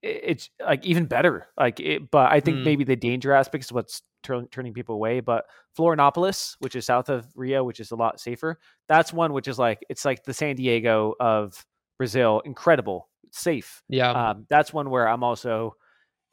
[0.04, 1.47] it's like even better.
[1.58, 2.63] Like, it, but I think Mm.
[2.65, 5.19] maybe the danger aspect is what's turn, turning people away.
[5.21, 5.45] But
[5.78, 9.58] Florianopolis, which is south of Rio, which is a lot safer, that's one which is
[9.60, 11.65] like it's like the San Diego of
[11.97, 12.41] Brazil.
[12.45, 13.82] Incredible, safe.
[13.89, 15.76] Yeah, Um, that's one where I'm also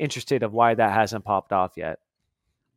[0.00, 1.98] interested of why that hasn't popped off yet.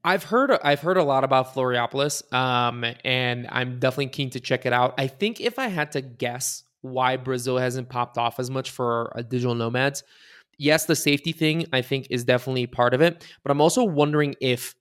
[0.04, 4.66] I've heard I've heard a lot about Florianopolis, um, and I'm definitely keen to check
[4.66, 4.96] it out.
[4.98, 9.14] I think if I had to guess why Brazil hasn't popped off as much for
[9.30, 10.04] digital nomads,
[10.58, 14.36] yes, the safety thing I think is definitely part of it, but I'm also wondering
[14.42, 14.76] if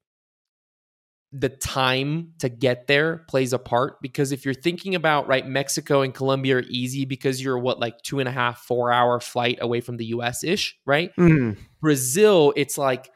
[1.33, 6.03] the time to get there plays a part because if you're thinking about right mexico
[6.03, 9.59] and colombia are easy because you're what like two and a half four hour flight
[9.63, 11.11] away from the us ish right?
[11.17, 11.59] Mm-hmm.
[11.81, 13.11] Brazil it's like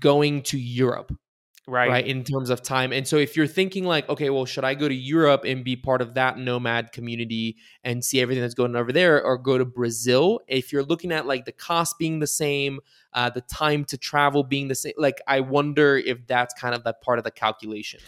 [0.00, 1.12] going to europe
[1.68, 1.88] Right.
[1.88, 2.06] right.
[2.06, 4.88] in terms of time and so if you're thinking like okay well should i go
[4.88, 8.76] to europe and be part of that nomad community and see everything that's going on
[8.76, 12.26] over there or go to brazil if you're looking at like the cost being the
[12.26, 12.80] same
[13.12, 16.82] uh, the time to travel being the same like i wonder if that's kind of
[16.82, 18.00] that part of the calculation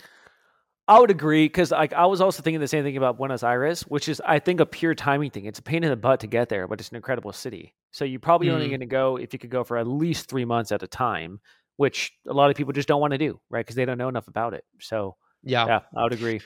[0.87, 3.83] I would agree because like I was also thinking the same thing about Buenos Aires,
[3.83, 5.47] which is I think a pure timing thing.
[5.47, 7.75] It's a pain in the butt to get there, but it's an incredible city.
[7.91, 8.71] So you're probably only Mm.
[8.71, 11.41] going to go if you could go for at least three months at a time,
[11.77, 13.65] which a lot of people just don't want to do, right?
[13.65, 14.65] Because they don't know enough about it.
[14.81, 16.41] So yeah yeah, I would agree.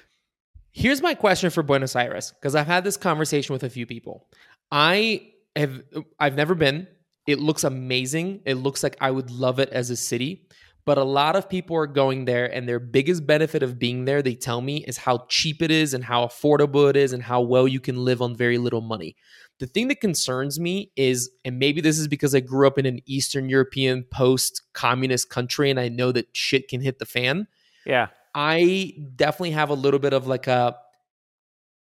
[0.72, 4.28] Here's my question for Buenos Aires because I've had this conversation with a few people.
[4.70, 6.86] I have uh, I've never been.
[7.26, 8.40] It looks amazing.
[8.46, 10.48] It looks like I would love it as a city.
[10.88, 14.22] but a lot of people are going there and their biggest benefit of being there
[14.22, 17.42] they tell me is how cheap it is and how affordable it is and how
[17.42, 19.14] well you can live on very little money
[19.58, 22.86] the thing that concerns me is and maybe this is because i grew up in
[22.86, 27.46] an eastern european post communist country and i know that shit can hit the fan
[27.84, 28.08] Yeah.
[28.34, 30.76] i definitely have a little bit of like a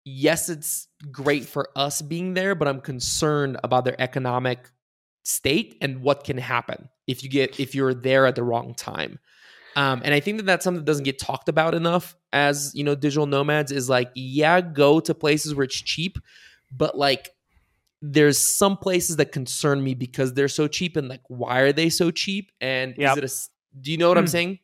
[0.06, 4.72] yes it's great for us being there but i'm concerned about their economic
[5.24, 9.20] state and what can happen if you get if you're there at the wrong time
[9.76, 12.84] um, and i think that that's something that doesn't get talked about enough as you
[12.84, 16.18] know digital nomads is like yeah go to places where it's cheap
[16.72, 17.30] but like
[18.02, 21.90] there's some places that concern me because they're so cheap and like why are they
[21.90, 23.12] so cheap and Yep.
[23.12, 24.30] is it a do you know what i'm Hmm.
[24.30, 24.60] saying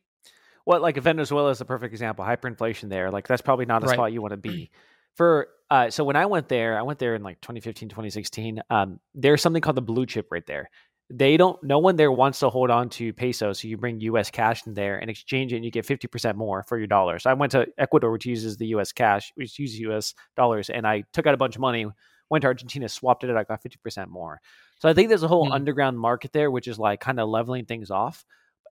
[0.66, 2.26] Well, like Venezuela is a perfect example.
[2.26, 3.12] Hyperinflation there.
[3.12, 3.94] Like that's probably not a Right.
[3.96, 4.72] spot you want to be.
[5.14, 8.62] For uh, so when I went there, I went there in like 2015, 2016.
[8.72, 10.72] Um, there's something called the blue chip right there.
[11.12, 11.62] They don't.
[11.64, 14.32] No one there wants to hold on to pesos, so you bring U.S.
[14.32, 17.24] cash in there and exchange it, and you get 50 percent more for your dollars.
[17.24, 18.92] So I went to Ecuador, which uses the U.S.
[18.92, 20.16] cash, which uses U.S.
[20.36, 21.86] dollars, and I took out a bunch of money.
[22.30, 24.42] Went to Argentina, swapped it, I got 50 percent more.
[24.80, 25.52] So I think there's a whole Hmm.
[25.52, 28.26] underground market there, which is like kind of leveling things off.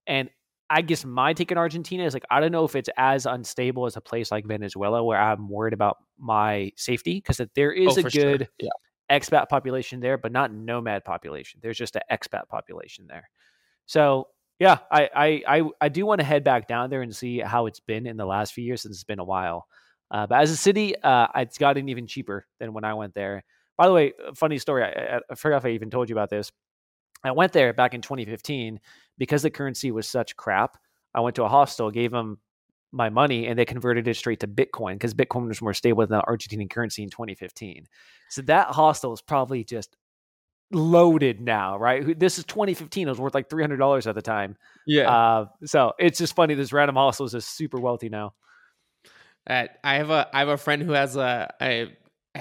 [0.07, 0.31] And
[0.71, 3.87] I guess my take in Argentina is like I don't know if it's as unstable
[3.87, 7.97] as a place like Venezuela where I'm worried about my safety because there is Oh,
[7.97, 8.37] a for sure.
[8.37, 8.71] good yeah
[9.11, 11.61] expat population there, but not nomad population.
[11.63, 13.29] There's just an expat population there.
[13.87, 17.41] So yeah, I I I, I do want to head back down there and see
[17.41, 19.67] how it's been in the last few years since it's been a while.
[20.11, 23.45] Uh, but as a city, uh, it's gotten even cheaper than when I went there.
[23.77, 24.85] By the way, funny story.
[24.85, 26.53] I, I, forgot if I even told you about this.
[27.25, 28.81] I went there back in 2015
[29.19, 30.77] because the currency was such crap.
[31.15, 32.39] I went to a hostel, gave them
[32.93, 36.19] my money, and they converted it straight to Bitcoin because Bitcoin was more stable than
[36.19, 37.87] the Argentinian currency in 2015.
[38.29, 39.97] So that hostel is probably just
[40.71, 42.19] loaded now, right?
[42.19, 43.07] This is 2015.
[43.07, 44.57] It was worth like $300 at the time.
[44.87, 46.55] yeah Uh, so it's just funny.
[46.55, 48.35] This random hostel is just super wealthy now.
[49.47, 51.89] Uh, I have a I have a friend who has a, a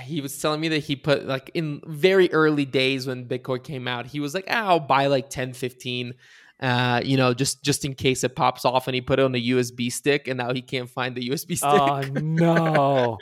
[0.01, 3.87] he was telling me that he put like in very early days when Bitcoin came
[3.87, 6.13] out, he was like, ah, I'll buy like 10, 15,
[6.61, 9.35] uh, you know, just just in case it pops off and he put it on
[9.35, 11.63] a USB stick and now he can't find the USB stick.
[11.63, 13.17] Oh, no.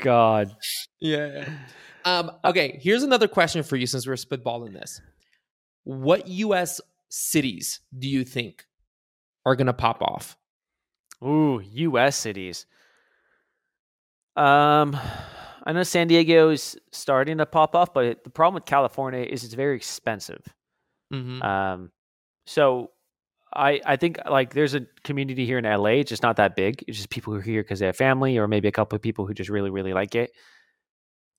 [0.00, 0.56] God.
[1.00, 1.48] yeah.
[2.04, 5.00] Um, okay, here's another question for you since we're spitballing this.
[5.84, 8.64] What US cities do you think
[9.44, 10.36] are gonna pop off?
[11.22, 12.16] Ooh, U.S.
[12.16, 12.66] cities.
[14.38, 14.96] Um,
[15.64, 19.44] I know San Diego is starting to pop off, but the problem with California is
[19.44, 20.42] it's very expensive.
[21.12, 21.42] Mhm.
[21.42, 21.92] Um,
[22.46, 22.92] so
[23.54, 26.00] I I think like there's a community here in LA.
[26.00, 26.84] It's just not that big.
[26.86, 29.02] It's just people who are here because they have family, or maybe a couple of
[29.02, 30.30] people who just really really like it.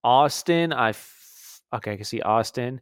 [0.04, 2.82] Austin, I f- okay, I can see Austin.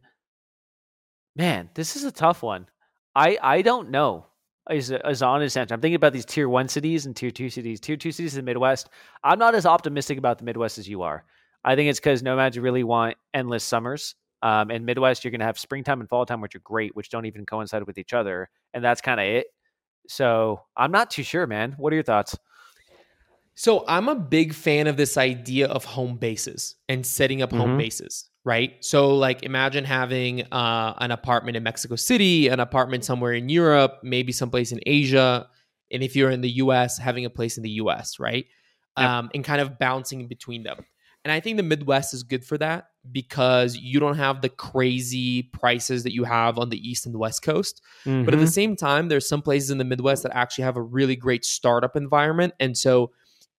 [1.36, 2.66] Man, this is a tough one.
[3.14, 4.26] I I don't know.
[4.70, 5.74] Is is honest answer.
[5.74, 7.80] I'm thinking about these tier one cities and tier two cities.
[7.80, 8.90] Tier two cities in the Midwest.
[9.24, 11.24] I'm not as optimistic about the Midwest as you are.
[11.64, 14.14] I think it's because nomads really want endless summers.
[14.42, 17.08] Um, in Midwest, you're going to have springtime and fall time, which are great, which
[17.10, 19.46] don't even coincide with each other, and that's kind of it.
[20.06, 21.74] So I'm not too sure, man.
[21.78, 22.36] What are your thoughts?
[23.54, 27.70] So I'm a big fan of this idea of home bases and setting up home
[27.72, 27.78] Mhm.
[27.78, 28.76] bases, right?
[28.84, 34.00] So like imagine having uh, an apartment in Mexico City, an apartment somewhere in Europe,
[34.02, 35.48] maybe someplace in Asia,
[35.90, 38.46] and if you're in the US, having a place in the US, right?
[38.98, 39.08] Yep.
[39.08, 40.84] Um, and kind of bouncing between them.
[41.24, 45.42] And I think the Midwest is good for that because you don't have the crazy
[45.42, 47.82] prices that you have on the East and West Coast.
[48.04, 48.28] But Mm-hmm.
[48.34, 51.16] at the same time, there's some places in the Midwest that actually have a really
[51.16, 52.54] great startup environment.
[52.60, 53.10] And so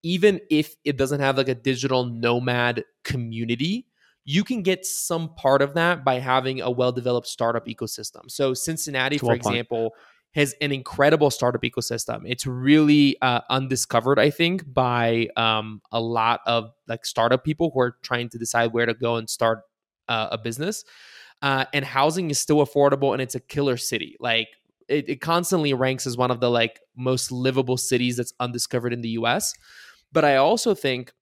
[0.04, 3.86] even if it doesn't have like a digital nomad community,
[4.30, 8.30] you can get some part of that by having a well-developed startup ecosystem.
[8.30, 9.56] So Cincinnati, for well point.
[9.56, 9.96] example,
[10.36, 12.22] has an incredible startup ecosystem.
[12.28, 17.80] It's really uh, undiscovered, I think, by um, a lot of like startup people who
[17.80, 19.62] are trying to decide where to go and start
[20.08, 20.86] uh, a business.
[21.42, 24.16] Uh, and housing is still affordable, and it's a killer city.
[24.20, 24.50] Like
[24.88, 29.02] it, it constantly ranks as one of the like most livable cities that's undiscovered in
[29.02, 29.56] the U.S.
[30.12, 31.14] But I also think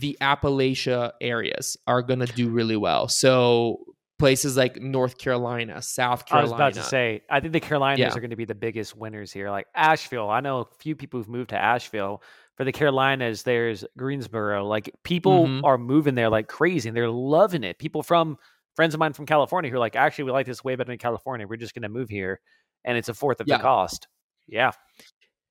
[0.00, 3.08] the Appalachia areas are going to do really well.
[3.08, 3.84] So
[4.18, 6.48] places like North Carolina, South Carolina.
[6.48, 8.08] I was about to say, I think the Carolinas Yeah.
[8.12, 9.50] are going to be the biggest winners here.
[9.50, 12.22] Like Asheville, I know a few people who've moved to Asheville.
[12.56, 14.64] For the Carolinas, there's Greensboro.
[14.66, 15.64] Like people Mhm.
[15.64, 17.80] are moving there like crazy, and they're loving it.
[17.80, 18.38] People from
[18.76, 20.98] friends of mine from California who are like, actually, we like this way better than
[20.98, 21.46] California.
[21.48, 22.40] We're just going to move here,
[22.84, 23.56] and it's a fourth of Yeah.
[23.56, 24.06] the cost.
[24.46, 24.70] Yeah,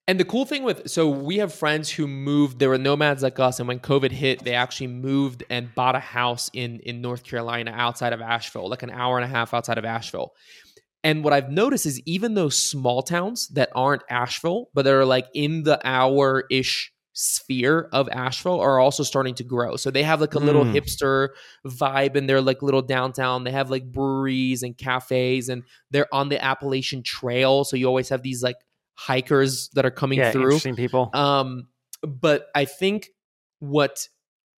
[0.08, 2.60] And the cool thing with so we have friends who moved.
[2.60, 6.00] There were nomads like us, and when COVID hit, they actually moved and bought a
[6.00, 9.78] house in in North Carolina outside of Asheville, like an hour and a half outside
[9.78, 10.34] of Asheville.
[11.06, 15.06] And what I've noticed is even those small towns that aren't Asheville, but that are
[15.06, 19.76] like in the hour ish sphere of Asheville are also starting to grow.
[19.76, 20.74] So they have like a little Mm.
[20.74, 21.30] hipster
[21.66, 23.44] vibe in their like little downtown.
[23.44, 27.64] They have like breweries and cafes and they're on the Appalachian Trail.
[27.66, 28.58] So you always have these like
[28.96, 30.44] hikers that are coming yeah, through.
[30.44, 31.10] interesting people.
[31.14, 31.68] Um,
[32.02, 33.10] but I think
[33.60, 34.08] what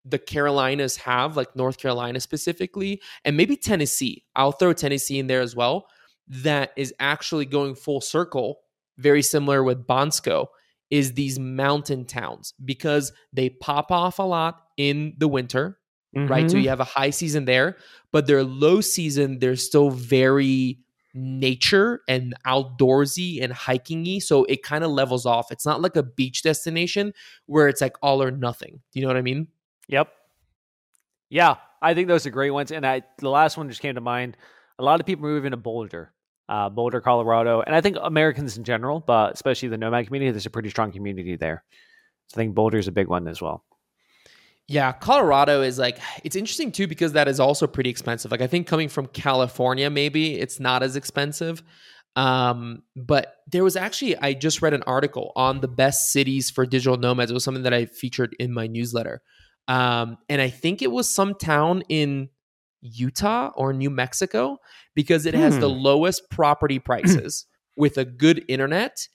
[0.03, 5.41] the Carolinas have, like North Carolina specifically, and maybe Tennessee, I'll throw Tennessee in there
[5.41, 5.87] as well,
[6.27, 8.59] that is actually going full circle,
[8.97, 10.47] very similar with Bansko,
[10.91, 15.79] is these mountain towns because they pop off a lot in the winter,
[16.13, 16.49] right?
[16.49, 16.63] So Mhm.
[16.63, 17.77] you have a high season there,
[18.11, 20.79] but their low season, they're still very
[21.15, 24.21] nature and outdoorsy and hikingy.
[24.21, 25.51] So it kind of levels off.
[25.51, 27.13] It's not like a beach destination
[27.45, 28.81] where it's like all or nothing.
[28.91, 29.47] Do you know what I mean?
[29.87, 30.09] Yep.
[31.29, 32.71] Yeah, I think those are great ones.
[32.71, 34.37] And I the last one just came to mind.
[34.77, 36.11] A lot of people move into Boulder,
[36.49, 40.45] uh, Boulder, Colorado, and I think Americans in general, but especially the nomad community, there's
[40.45, 41.63] a pretty strong community there.
[42.27, 43.63] So I think Boulder is a big one as well.
[44.67, 48.31] Yeah, Colorado is like it's interesting too because that is also pretty expensive.
[48.31, 51.61] Like I think coming from California, maybe it's not as expensive.
[52.15, 56.65] Um, but there was actually I just read an article on the best cities for
[56.65, 57.29] digital nomads.
[57.29, 59.21] It was something that I featured in my newsletter.
[59.67, 62.29] Um, and I think it was some town in
[62.81, 64.57] Utah or New Mexico
[64.95, 65.77] because it has the Hmm.
[65.79, 67.45] lowest property prices
[67.75, 69.07] with a good internet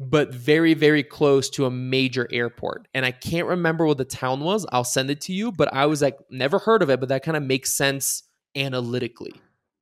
[0.00, 4.40] but very very close to a major airport and i can't remember what the town
[4.40, 7.08] was i'll send it to you but i was like never heard of it but
[7.08, 8.24] that kind of makes sense
[8.56, 9.32] analytically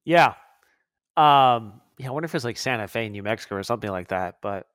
[0.05, 0.35] Yeah.
[1.17, 4.37] Um, yeah, I wonder if it's like Santa Fe, New Mexico, or something like that.
[4.43, 4.67] But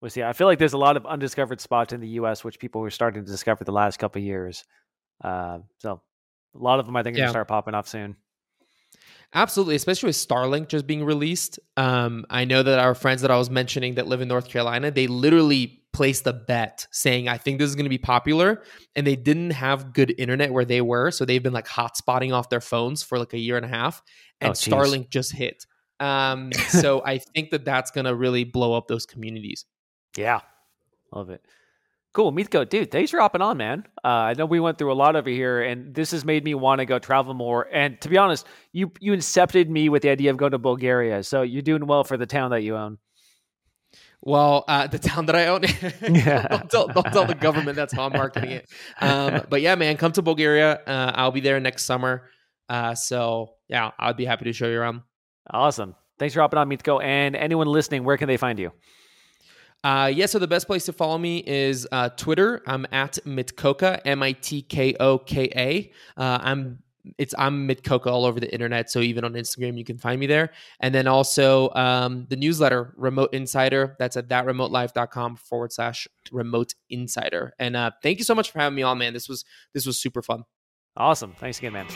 [0.00, 0.22] we'll see.
[0.22, 2.42] I feel like there's a lot of undiscovered spots in the U.S.
[2.44, 4.64] which people were starting to discover the last couple of years.
[5.22, 6.02] Uh, so
[6.54, 7.24] a lot of them, I think, are Yeah.
[7.26, 8.16] gonna start popping off soon.
[9.34, 11.58] Absolutely especially with starlink just being released.
[11.76, 14.90] Um, i know that our friends that i was mentioning that live in north carolina
[14.90, 18.62] they literally placed a bet saying i think this is going to be popular
[18.96, 22.48] and they didn't have good internet where they were so they've been like hotspotting off
[22.48, 24.02] their phones for like a year and a half
[24.40, 25.66] and Oh, starlink just hit.
[26.00, 29.64] Um, so i think that that's going to really blow up those communities.
[30.16, 30.40] Yeah,
[31.12, 31.44] love it.
[32.14, 32.92] Cool, Mitko, dude.
[32.92, 33.84] Thanks for hopping on, man.
[34.04, 36.54] Uh, I know we went through a lot over here, and this has made me
[36.54, 37.68] want to go travel more.
[37.72, 41.24] And to be honest, you you incepted me with the idea of going to Bulgaria.
[41.24, 42.98] So you're doing well for the town that you own.
[44.22, 45.64] Well, uh, the town that I own,
[46.14, 46.46] Yeah.
[46.48, 48.70] don't, tell, don't tell the government that's how I'm marketing it.
[49.00, 50.80] Um, but yeah, man, come to Bulgaria.
[50.86, 52.30] Uh, I'll be there next summer.
[52.68, 55.02] Uh, so yeah, I'd be happy to show you around.
[55.50, 55.94] Awesome.
[56.18, 57.02] Thanks for hopping on, Mitko.
[57.02, 58.70] And anyone listening, where can they find you?
[59.84, 62.62] Uh, yeah, so the best place to follow me is uh, Twitter.
[62.66, 65.92] I'm at Mitkoka, M I T K O K A.
[66.20, 66.78] Uh, I'm
[67.18, 68.90] it's I'm Mitkoka all over the internet.
[68.90, 70.52] So even on Instagram, you can find me there.
[70.80, 73.94] And then also um, the newsletter, Remote Insider.
[73.98, 77.52] That's at thatremotelife.com forward slash remote insider.
[77.58, 79.12] And uh, thank you so much for having me on, man.
[79.12, 80.44] This was this was super fun.
[80.96, 81.34] Awesome.
[81.38, 81.86] Thanks again, man.